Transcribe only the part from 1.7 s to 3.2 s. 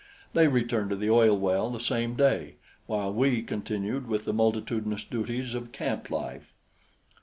same day, while